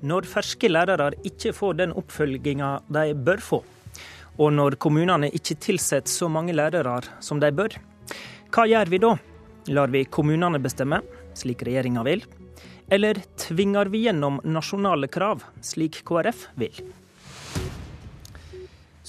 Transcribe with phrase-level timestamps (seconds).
[0.00, 3.58] Når ferske lærere ikke får den oppfølginga de bør få,
[4.40, 7.76] og når kommunene ikke tilsetter så mange lærere som de bør,
[8.50, 9.10] hva gjør vi da?
[9.68, 11.02] Lar vi kommunene bestemme,
[11.36, 12.24] slik regjeringa vil?
[12.90, 16.80] Eller tvinger vi gjennom nasjonale krav, slik KrF vil?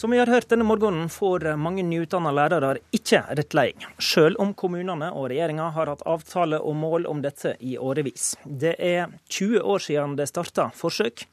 [0.01, 5.11] Som vi har hørt denne morgenen, får mange nyutdanna lærere ikke rettledning, selv om kommunene
[5.13, 8.31] og regjeringa har hatt avtale og mål om dette i årevis.
[8.41, 11.27] Det er 20 år siden det starta forsøk,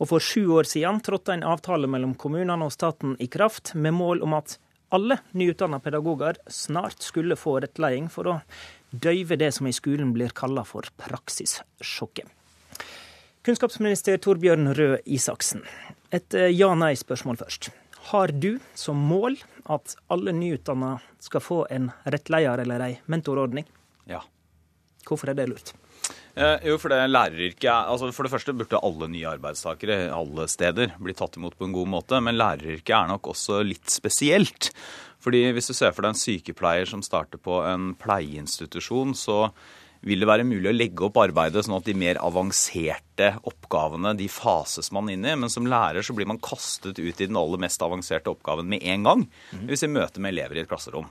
[0.00, 3.92] og for sju år siden trådte en avtale mellom kommunene og staten i kraft, med
[3.92, 4.56] mål om at
[4.88, 8.40] alle nyutdanna pedagoger snart skulle få rettledning for å
[8.88, 12.32] døyve det som i skolen blir kalla for praksissjokket.
[13.44, 15.68] Kunnskapsminister Torbjørn Røe Isaksen,
[16.08, 17.74] et ja-nei-spørsmål først.
[18.10, 19.38] Har du som mål
[19.72, 23.64] at alle nyutdanna skal få en rettleder eller ei mentorordning?
[24.10, 24.20] Ja.
[25.08, 25.72] Hvorfor er det lurt?
[26.34, 30.96] Eh, jo, for det læreryrket altså For det første burde alle nye arbeidstakere alle steder
[30.98, 32.20] bli tatt imot på en god måte.
[32.20, 34.72] Men læreryrket er nok også litt spesielt.
[35.24, 39.38] Fordi hvis du ser for deg en sykepleier som starter på en pleieinstitusjon, så
[40.04, 44.28] vil det være mulig å legge opp arbeidet sånn at de mer avanserte oppgavene de
[44.32, 45.36] fases man inn i.
[45.36, 48.84] Men som lærer så blir man kastet ut i den aller mest avanserte oppgaven med
[48.84, 49.28] en gang.
[49.64, 51.08] Hvis vi møter med elever i et klasserom.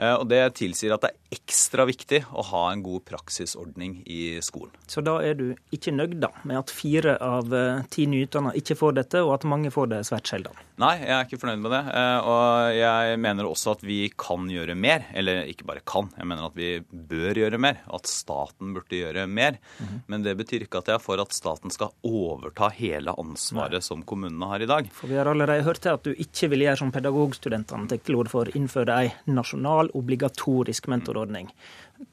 [0.00, 4.38] Eh, og Det tilsier at det er ekstra viktig å ha en god praksisordning i
[4.44, 4.72] skolen.
[4.88, 8.78] Så da er du ikke nøyd da, med at fire av eh, ti nyutdanna ikke
[8.80, 10.56] får dette, og at mange får det svært sjelden?
[10.80, 11.80] Nei, jeg er ikke fornøyd med det.
[11.92, 15.04] Eh, og jeg mener også at vi kan gjøre mer.
[15.16, 17.82] Eller ikke bare kan, jeg mener at vi bør gjøre mer.
[17.92, 19.58] At staten burde gjøre mer.
[19.78, 20.00] Mm -hmm.
[20.06, 23.80] Men det betyr ikke at jeg er for at staten skal overta hele ansvaret Nei.
[23.80, 24.90] som kommunene har i dag.
[24.92, 28.14] For vi har allerede hørt til at du ikke vil gjøre som pedagogstudentene tar til
[28.16, 31.50] orde for, innføre ei nasjonal, obligatorisk mentorordning.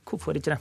[0.03, 0.59] Hvorfor ikke det?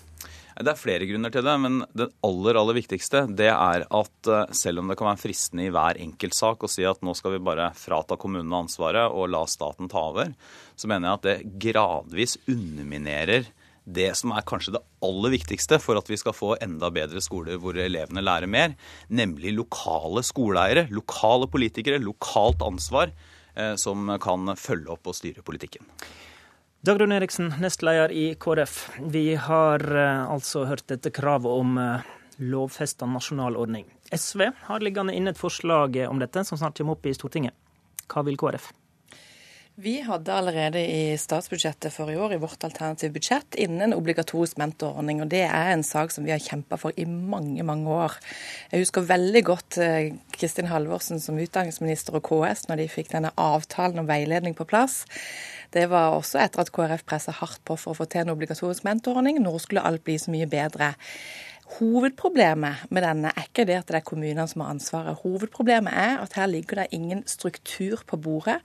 [0.56, 4.54] Det er flere grunner til det, men det aller aller viktigste det er at eh,
[4.56, 7.34] selv om det kan være fristende i hver enkelt sak å si at nå skal
[7.34, 10.32] vi bare frata kommunene ansvaret og la staten ta over,
[10.72, 13.50] så mener jeg at det gradvis underminerer
[13.86, 17.60] det som er kanskje det aller viktigste for at vi skal få enda bedre skoler
[17.60, 18.72] hvor elevene lærer mer,
[19.12, 25.84] nemlig lokale skoleeiere, lokale politikere, lokalt ansvar eh, som kan følge opp og styre politikken.
[26.86, 28.74] Dagrun Eriksen, nestleder i KrF.
[29.10, 32.04] Vi har uh, altså hørt dette kravet om uh,
[32.38, 33.88] lovfesta nasjonal ordning.
[34.14, 37.56] SV har liggende inne et forslag om dette, som snart kommer opp i Stortinget.
[38.06, 38.70] Hva vil KrF?
[39.76, 44.56] Vi hadde allerede i statsbudsjettet for i år, i vårt alternative budsjett, innen en obligatorisk
[44.56, 45.20] mentorordning.
[45.20, 48.16] og Det er en sak som vi har kjempa for i mange, mange år.
[48.72, 53.34] Jeg husker veldig godt eh, Kristin Halvorsen som utdanningsminister og KS når de fikk denne
[53.36, 55.02] avtalen om veiledning på plass.
[55.76, 58.88] Det var også etter at KrF pressa hardt på for å få til en obligatorisk
[58.88, 59.42] mentorordning.
[59.44, 60.94] Nå skulle alt bli så mye bedre.
[61.76, 65.18] Hovedproblemet med denne er ikke det at det er kommunene som har ansvaret.
[65.24, 68.60] Hovedproblemet er at her ligger det ingen struktur på bordet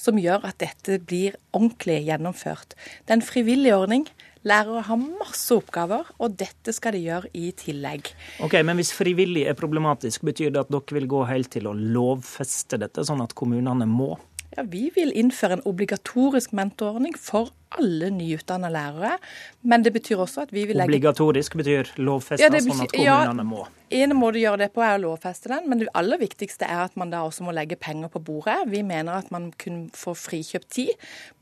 [0.00, 2.76] som gjør at dette blir ordentlig gjennomført.
[2.76, 4.04] Det er en frivillig ordning.
[4.44, 8.10] Lærere har masse oppgaver, og dette skal de gjøre i tillegg.
[8.42, 11.76] Ok, Men hvis frivillig er problematisk, betyr det at dere vil gå helt til å
[11.78, 14.16] lovfeste dette, sånn at kommunene må?
[14.56, 19.16] Ja, Vi vil innføre en obligatorisk mentorordning for alle nyutdanna lærere.
[19.62, 23.44] Men det betyr også at vi vil legge Obligatorisk betyr lovfesta, ja, sånn at kommunene
[23.44, 23.66] ja, må?
[23.92, 26.86] En måte å gjøre det på er å lovfeste den, men det aller viktigste er
[26.86, 28.54] at man da også må legge penger på bordet.
[28.72, 30.92] Vi mener at man kunne få frikjøpt tid,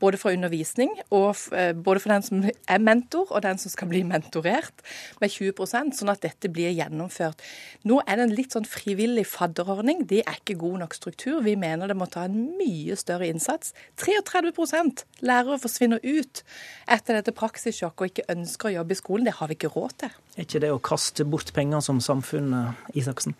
[0.03, 3.87] både for undervisning og eh, både for den som er mentor og den som skal
[3.91, 4.83] bli mentorert,
[5.23, 7.39] med 20% sånn at dette blir gjennomført.
[7.87, 10.03] Nå er det en litt sånn frivillig fadderordning.
[10.11, 11.39] Det er ikke god nok struktur.
[11.45, 13.71] Vi mener det må ta en mye større innsats.
[14.01, 16.43] 33% lærere forsvinner ut ut
[16.91, 19.27] etter dette praksissjokket og ikke ønsker å jobbe i skolen.
[19.27, 20.17] Det har vi ikke råd til.
[20.37, 22.53] Er ikke det å kaste bort penger som samfunn,
[22.97, 23.37] Isaksen?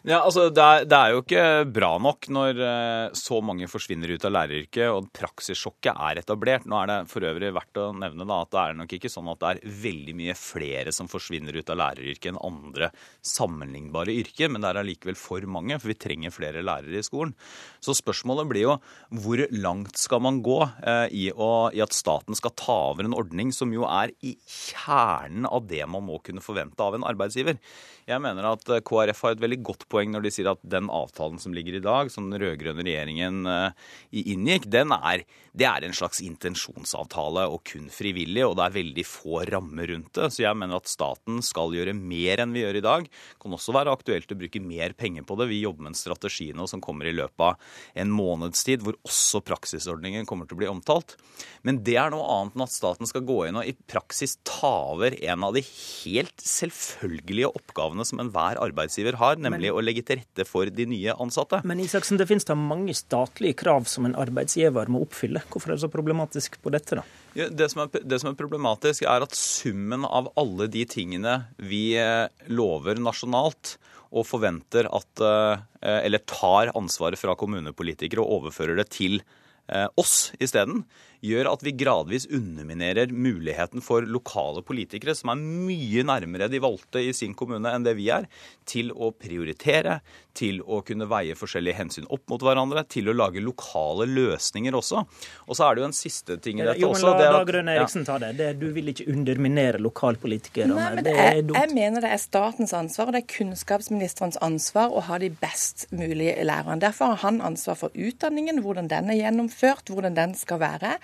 [0.00, 1.42] Ja, altså det er, det er, jo ikke
[1.76, 6.64] bra nok når uh, så mange forsvinner ut av læreryrket og praksissjokket er etablert.
[6.64, 9.28] Nå er det for øvrig verdt å nevne da, at det er nok ikke sånn
[9.28, 12.88] at det er veldig mye flere som forsvinner ut av læreryrket enn andre
[13.20, 17.36] sammenlignbare yrker, men det er allikevel for mange, for vi trenger flere lærere i skolen.
[17.84, 18.78] Så spørsmålet blir jo
[19.20, 23.18] hvor langt skal man gå eh, i, å, i at staten skal ta over en
[23.20, 27.60] ordning som jo er i kjernen av det man må kunne forvente av en arbeidsgiver.
[28.08, 30.88] Jeg mener at eh, KrF har et veldig godt poeng når de sier at den
[30.92, 33.88] avtalen som ligger i dag, som den rød-grønne regjeringen eh,
[34.22, 39.04] inngikk, den er, det er en slags intensjonsavtale og kun frivillig, og det er veldig
[39.08, 40.30] få rammer rundt det.
[40.34, 43.08] Så jeg mener at staten skal gjøre mer enn vi gjør i dag.
[43.10, 45.50] Det kan også være aktuelt å bruke mer penger på det.
[45.50, 48.98] Vi jobber med en strategi nå som kommer i løpet av en måneds tid, hvor
[49.06, 51.16] også praksisordningen kommer til å bli omtalt.
[51.66, 54.72] Men det er noe annet enn at staten skal gå inn og i praksis ta
[54.94, 59.79] over en av de helt selvfølgelige oppgavene oppgavene som enhver arbeidsgiver har, nemlig Men, å
[59.80, 61.62] å legge til rette for de nye ansatte.
[61.68, 65.42] Men Isaksen, det finnes da mange statlige krav som en arbeidsgiver må oppfylle.
[65.50, 67.06] Hvorfor er det så problematisk på dette, da?
[67.38, 71.40] Ja, det, som er, det, som er, problematisk, er at summen av alle de tingene
[71.58, 73.78] vi eh, lover nasjonalt,
[74.10, 75.60] og forventer at eh,
[76.02, 79.20] Eller tar ansvaret fra kommunepolitikere og overfører det til
[79.70, 80.82] eh, oss isteden,
[81.24, 87.02] gjør at vi gradvis underminerer muligheten for lokale politikere, som er mye nærmere de valgte
[87.04, 88.28] i sin kommune enn det vi er,
[88.68, 90.00] til å prioritere,
[90.36, 95.02] til å kunne veie forskjellige hensyn opp mot hverandre, til å lage lokale løsninger også.
[95.48, 97.14] Og så er det jo en siste ting i dette jo, men også.
[97.18, 98.32] La, la Grønn Eriksen ta det.
[98.38, 98.52] det.
[98.60, 100.70] Du vil ikke underminere lokalpolitikere.
[100.70, 105.04] Nei, men jeg, jeg, mener det er statens ansvar, og det er kunnskapsministerens ansvar å
[105.10, 106.80] ha de best mulige lærerne.
[106.82, 110.96] Derfor har han ansvar for utdanningen, hvordan den er gjennomført, hvordan den skal være.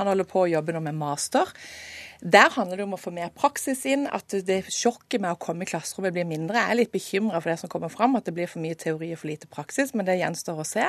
[0.00, 1.50] Han holder på å jobbe nå med master.
[2.24, 5.66] Der handler det om å få mer praksis inn, at det sjokket med å komme
[5.66, 6.56] i klasserommet blir mindre.
[6.56, 9.10] Jeg er litt bekymra for det som kommer fram, at det blir for mye teori
[9.12, 10.86] og for lite praksis, men det gjenstår å se.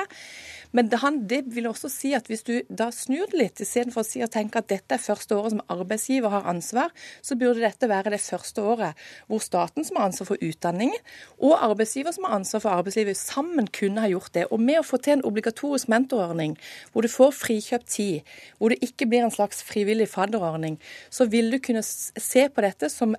[0.72, 4.22] Men det, vil også si at hvis du da snur det litt, istedenfor å si
[4.24, 8.14] og tenke at dette er første året som arbeidsgiver har ansvar, så burde dette være
[8.16, 10.96] det første året hvor staten som har ansvar for utdanning,
[11.36, 14.46] og arbeidsgiver som har ansvar for arbeidslivet, sammen kunne ha gjort det.
[14.48, 16.56] Og med å få til en obligatorisk mentorordning,
[16.96, 20.80] hvor du får frikjøpt tid, hvor det ikke blir en slags frivillig fadderordning,
[21.12, 23.16] så vil du kunne se på dette som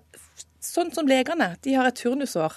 [0.63, 1.51] Sånn som legene.
[1.61, 2.55] De har et turnusår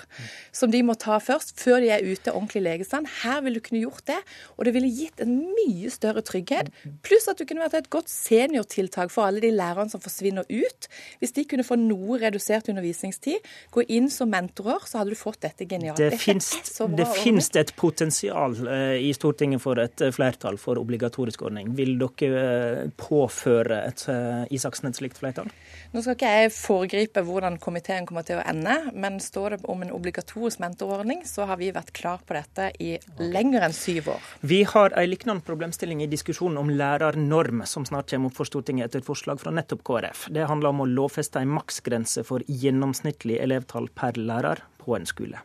[0.56, 3.08] som de må ta først, før de er ute ordentlig legestand.
[3.20, 4.16] Her ville du kunne gjort det,
[4.56, 6.70] og det ville gitt en mye større trygghet.
[7.04, 10.88] Pluss at du kunne vært et godt seniortiltak for alle de lærerne som forsvinner ut.
[11.20, 13.44] Hvis de kunne få noe redusert undervisningstid,
[13.76, 16.00] gå inn som mentorer, så hadde du fått dette genialt.
[16.00, 21.74] Det, det finnes et potensial eh, i Stortinget for et eh, flertall for obligatorisk ordning.
[21.76, 24.08] Vil dere eh, påføre et,
[24.56, 25.52] Isaksen et slikt flertall?
[25.92, 29.82] Nå skal ikke jeg foregripe hvordan komiteen kommer til å ende, men står det om
[29.84, 34.30] en obligatorisk mentorordning, så har vi vært klar på dette i lenger enn syv år.
[34.46, 38.88] Vi har en lignende problemstilling i diskusjonen om lærernorm, som snart kommer opp for Stortinget
[38.88, 40.26] etter et forslag fra nettopp KrF.
[40.34, 45.42] Det handler om å lovfeste en maksgrense for gjennomsnittlig elevtall per lærer på en skole.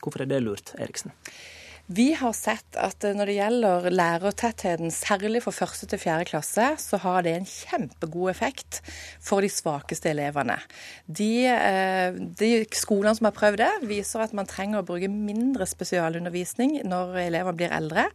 [0.00, 1.12] Hvorfor er det lurt, Eriksen?
[1.90, 7.00] Vi har sett at når det gjelder lærertettheten, særlig for første til fjerde klasse, så
[7.02, 8.78] har det en kjempegod effekt
[9.18, 10.54] for de svakeste elevene.
[11.10, 15.66] De, eh, de skolene som har prøvd det, viser at man trenger å bruke mindre
[15.66, 18.06] spesialundervisning når elever blir eldre.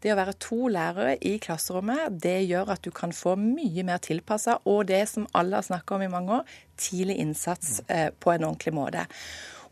[0.00, 4.00] Det å være to lærere i klasserommet, det gjør at du kan få mye mer
[4.00, 8.32] tilpassa, og det som alle har snakka om i mange år, tidlig innsats eh, på
[8.32, 9.04] en ordentlig måte.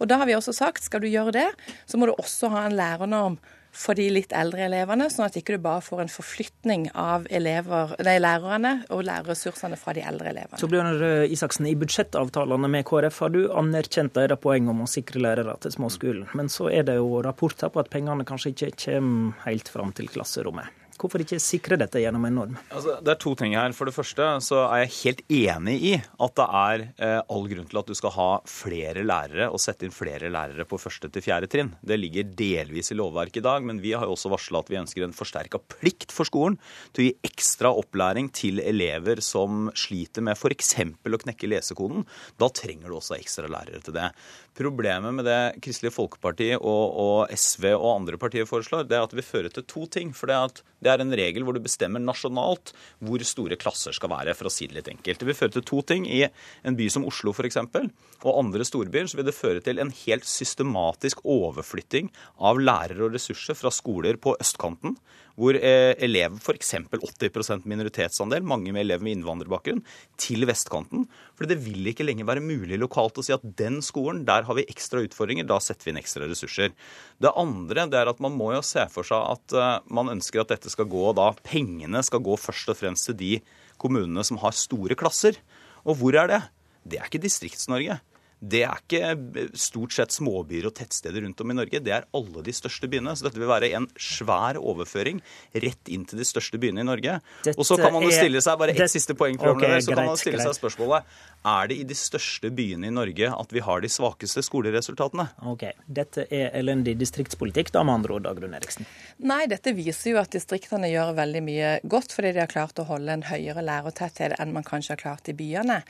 [0.00, 1.46] Og da har vi også sagt skal du gjøre det,
[1.86, 3.40] så må du også ha en lærernorm
[3.76, 7.92] for de litt eldre elevene, sånn at ikke du bare får en forflytning av elever,
[8.06, 10.60] nei, lærerne og lærerressursene fra de eldre elevene.
[10.60, 15.20] Så Bjørnar Isaksen, I budsjettavtalene med KrF har du anerkjent deres poeng om å sikre
[15.26, 16.24] lærere til småskolen.
[16.38, 20.08] Men så er det jo rapporter på at pengene kanskje ikke kommer helt fram til
[20.12, 20.72] klasserommet.
[21.00, 22.56] Hvorfor ikke sikre dette gjennom en norm?
[22.70, 23.74] Altså, det er to ting her.
[23.76, 27.68] For det første så er jeg helt enig i at det er eh, all grunn
[27.70, 31.24] til at du skal ha flere lærere og sette inn flere lærere på første til
[31.24, 31.74] fjerde trinn.
[31.80, 34.80] Det ligger delvis i lovverket i dag, men vi har jo også varsla at vi
[34.80, 36.58] ønsker en forsterka plikt for skolen
[36.96, 40.74] til å gi ekstra opplæring til elever som sliter med f.eks.
[41.06, 42.06] å knekke lesekoden.
[42.40, 44.10] Da trenger du også ekstra lærere til det.
[44.56, 49.12] Problemet med det Kristelig Folkeparti og, og SV og andre partier foreslår, det er at
[49.12, 50.14] det vil føre til to ting.
[50.16, 52.72] For det at det er en regel hvor du bestemmer nasjonalt
[53.04, 55.20] hvor store klasser skal være, for å si det litt enkelt.
[55.20, 56.08] Det vil føre til to ting.
[56.08, 56.24] I
[56.64, 57.60] en by som Oslo f.eks.
[57.66, 62.08] og andre storbyer så vil det føre til en helt systematisk overflytting
[62.40, 64.96] av lærere og ressurser fra skoler på østkanten
[65.36, 66.72] hvor eh, elever f.eks.
[66.88, 69.82] 80% minoritetsandel, mange med elever med innvandrerbakgrunn,
[70.20, 71.04] til vestkanten.
[71.36, 74.58] For det vil ikke lenger være mulig lokalt å si at den skolen, der har
[74.58, 76.72] vi ekstra utfordringer, da setter vi inn ekstra ressurser.
[77.20, 80.42] Det andre det er at man må jo se for seg at uh, man ønsker
[80.42, 83.32] at dette skal gå da, pengene skal gå først og fremst til de
[83.80, 85.36] kommunene som har store klasser.
[85.84, 86.42] Og hvor er det?
[86.86, 88.00] Det er ikke Distrikts-Norge
[88.40, 91.80] det er ikke stort sett småbyer og tettsteder rundt om i Norge.
[91.80, 93.14] Det er alle de største byene.
[93.16, 95.22] Så dette vil være en svær overføring
[95.54, 97.18] rett inn til de største byene i Norge.
[97.46, 100.10] Dette og så kan man jo stille seg bare ett siste poeng, okay, så kan
[100.12, 101.08] man stille seg spørsmålet
[101.46, 105.28] er det i de største byene i Norge at vi har de svakeste skoleresultatene.
[105.46, 108.88] Ok, Dette er elendig distriktspolitikk, da med andre ord, Dagrun Eriksen?
[109.22, 112.86] Nei, dette viser jo at distriktene gjør veldig mye godt, fordi de har klart å
[112.88, 115.80] holde en høyere lærertetthet enn man kanskje har klart i byene.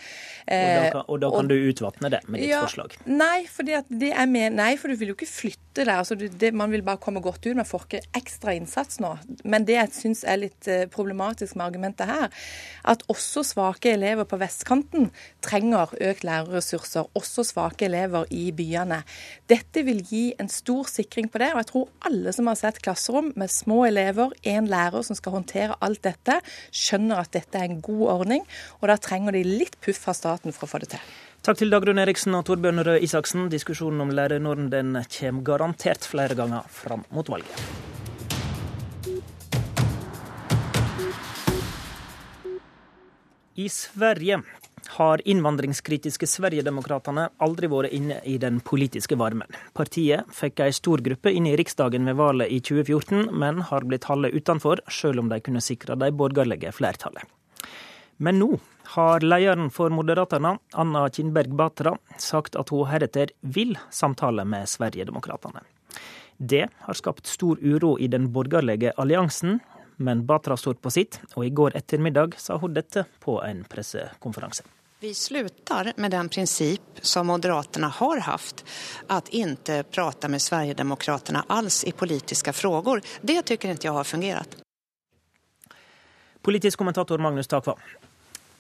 [0.45, 2.23] Eh, og da, og da kan og, du utvatne det?
[2.37, 2.97] Med ditt ja, forslag?
[3.09, 3.47] Nei,
[4.53, 5.93] nei, for du vil jo ikke flytte det.
[5.93, 6.53] Altså, det.
[6.57, 7.57] Man vil bare komme godt ut.
[7.57, 9.13] Man får ikke ekstra innsats nå.
[9.45, 12.33] Men det jeg syns er litt eh, problematisk med argumentet her,
[12.87, 15.11] at også svake elever på vestkanten
[15.45, 17.11] trenger økt lærerressurser.
[17.19, 19.03] Også svake elever i byene.
[19.51, 21.53] Dette vil gi en stor sikring på det.
[21.55, 25.39] Og jeg tror alle som har sett klasserom med små elever, én lærer som skal
[25.39, 26.41] håndtere alt dette,
[26.75, 28.45] skjønner at dette er en god ordning.
[28.81, 31.17] Og da trenger de litt puff fra staten for å få det til.
[31.47, 33.45] Takk til Dagrun Eriksen og Torbjørn Røe Isaksen.
[33.47, 37.61] Diskusjonen om lærernorm den kommer garantert flere ganger fram mot valget.
[43.55, 44.41] I Sverige
[44.99, 49.47] har innvandringskritiske Sverigedemokraterna aldri vært inne i den politiske varmen.
[49.71, 54.11] Partiet fikk ei stor gruppe inn i Riksdagen ved valget i 2014, men har blitt
[54.11, 57.23] holdt utenfor, selv om de kunne sikre de borgerlige flertallet.
[58.19, 64.45] Men nå har lederen for Moderaterna, Anna Kinberg Batra, sagt at hun heretter vil samtale
[64.45, 65.63] med Sverigedemokraterna.
[66.37, 69.61] Det har skapt stor uro i den borgerlige alliansen,
[69.97, 74.67] men Batra står på sitt, og i går ettermiddag sa hun dette på en pressekonferanse.
[75.01, 78.65] Vi slutter med den prinsipp som Moderaterna har hatt,
[79.13, 83.03] at ikke prate med Sverigedemokraterna alls i politiske spørsmål.
[83.21, 84.57] Det syns ikke jeg har fungert.
[86.43, 87.75] Politisk kommentator Magnus Takva.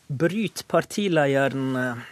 [0.07, 2.05] Bryter partilederen eh,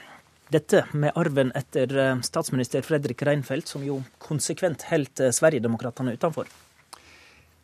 [0.51, 6.51] dette med arven etter eh, statsminister Fredrik Reinfeldt, som jo konsekvent holdt eh, Sverigedemokraterna utenfor?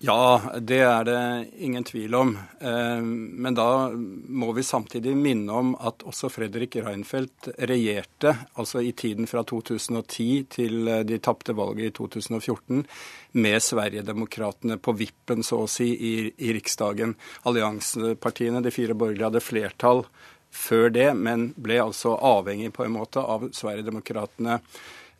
[0.00, 1.22] Ja, det er det
[1.60, 2.30] ingen tvil om.
[3.36, 9.28] Men da må vi samtidig minne om at også Fredrik Reinfeldt regjerte, altså i tiden
[9.28, 12.80] fra 2010 til de tapte valget i 2014,
[13.44, 17.12] med Sverigedemokraterna på vippen, så å si, i, i Riksdagen.
[17.44, 20.06] Alliansepartiene, de fire borgerlige, hadde flertall
[20.50, 24.58] før det, men ble altså avhengig på en måte av Sverigedemokraterna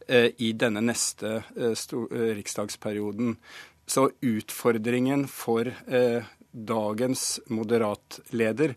[0.09, 3.37] eh, i denne neste eh, eh, riksdagsperioden.
[3.91, 8.77] Så utfordringen for eh, dagens moderatleder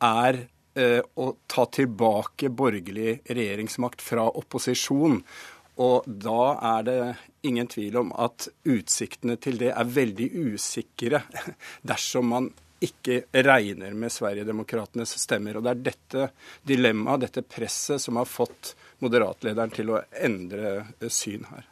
[0.00, 0.38] er
[0.72, 5.20] eh, å ta tilbake borgerlig regjeringsmakt fra opposisjon.
[5.84, 7.00] Og da er det
[7.44, 11.20] ingen tvil om at utsiktene til det er veldig usikre
[11.92, 12.48] dersom man
[12.80, 15.60] ikke regner med Sverigedemokratenes stemmer.
[15.60, 16.26] Og det er dette
[16.68, 18.72] dilemmaet, dette presset, som har fått
[19.04, 21.66] moderatlederen til å endre syn her.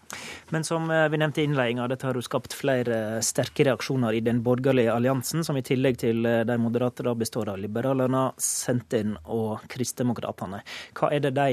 [0.54, 4.23] Men som eh, vi nevnte i innledninga, dette har jo skapt flere sterke reaksjoner i
[4.25, 9.16] den borgerlige alliansen, som i tillegg til eh, de moderate da består av Liberalerne, Sentin
[9.25, 10.62] og Kristdemokratene.
[10.99, 11.50] Hva er det de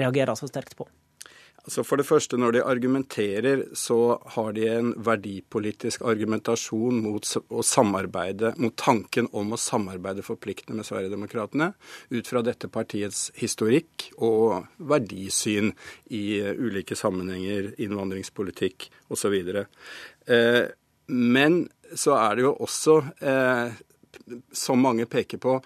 [0.00, 0.88] reagerer så sterkt på?
[1.62, 7.62] Altså For det første, når de argumenterer, så har de en verdipolitisk argumentasjon mot å
[7.62, 11.70] samarbeide, mot tanken om å samarbeide forpliktende med Sverigedemokraterna,
[12.10, 15.70] ut fra dette partiets historikk og verdisyn
[16.10, 19.38] i ulike sammenhenger, innvandringspolitikk osv.
[19.54, 20.64] Eh,
[21.14, 21.62] men
[21.94, 23.78] så er det jo også, eh,
[24.50, 25.60] som mange peker på,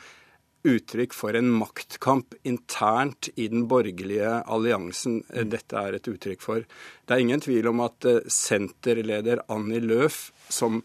[0.67, 5.51] uttrykk for en maktkamp internt i den borgerlige alliansen mm.
[5.53, 6.67] dette er et uttrykk for.
[7.07, 10.83] Det er ingen tvil om at eh, senterleder Annie Løf, som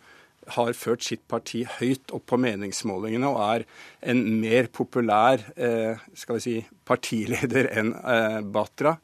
[0.49, 3.65] har ført sitt parti høyt opp på meningsmålingene og er
[4.11, 6.55] en mer populær eh, skal vi si,
[6.87, 8.95] partileder enn eh, Batra.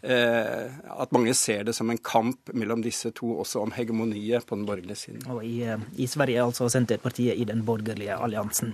[0.00, 4.56] Eh, at mange ser det som en kamp mellom disse to, også om hegemoniet på
[4.56, 5.26] den borgerlige siden.
[5.34, 5.60] Og i,
[6.00, 8.72] i Sverige altså Senterpartiet i den borgerlige alliansen.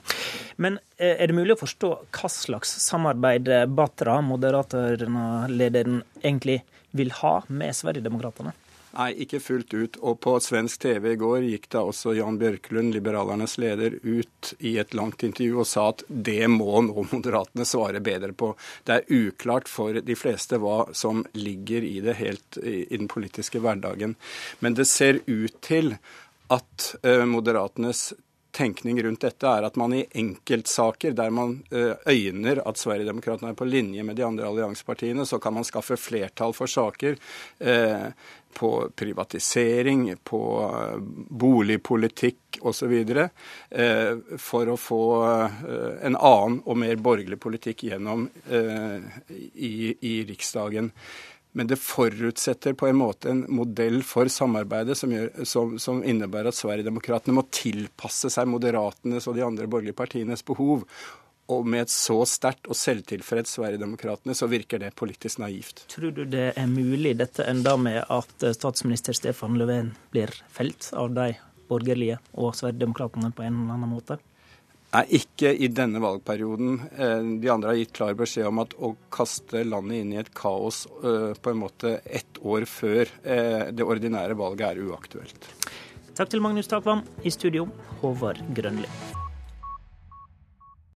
[0.63, 6.61] Men er det mulig å forstå hva slags samarbeid Batra, moderaterlederen, egentlig
[6.95, 8.55] vil ha med Sverigedemokraterna?
[8.93, 9.97] Nei, ikke fullt ut.
[10.05, 14.75] Og på svensk TV i går gikk da også Jan Bjørklund, Liberalernes leder, ut i
[14.83, 18.53] et langt intervju og sa at det må nå Moderatene svare bedre på.
[18.85, 23.63] Det er uklart for de fleste hva som ligger i det helt i den politiske
[23.65, 24.17] hverdagen.
[24.61, 25.97] Men det ser ut til
[26.53, 28.11] at uh, Moderatenes
[28.53, 33.59] tenkning rundt dette er at man i enkeltsaker der man uh, øyner at Sverigedemokraterna er
[33.59, 37.19] på linje med de andre alliansepartiene, så kan man skaffe flertall for saker.
[37.61, 38.13] Uh,
[38.53, 42.93] på privatisering, på eh, boligpolitikk osv.
[43.71, 45.59] Eh, for å få eh,
[46.07, 50.93] en annen og mer borgerlig politikk gjennom i, i Riksdagen.
[51.53, 56.49] Men det forutsetter på en måte en modell for samarbeidet som, gjør, som, som innebærer
[56.49, 60.87] at Sverigedemokraterna må tilpasse seg Moderatenes og de andre borgerlige partienes behov.
[61.53, 65.85] Og med et så sterkt og selvtilfreds Sverigedemokraterna, så virker det politisk naivt.
[65.93, 71.13] Tror du det er mulig, dette enda med at statsminister Stefan Löfven blir felt av
[71.13, 71.35] de
[71.69, 74.23] borgerlige og Sverigedemokraterna på en eller annen måte?
[74.93, 76.75] Nei, ikke i denne valgperioden.
[76.99, 80.29] Eh, de andre har gitt klar beskjed om at å kaste landet inn i et
[80.37, 85.49] kaos eh, på en måte ett år før eh, det ordinære valget er uaktuelt.
[86.13, 87.07] Takk til Magnus Takvam.
[87.25, 87.71] I studio,
[88.03, 88.91] Håvard Grønli.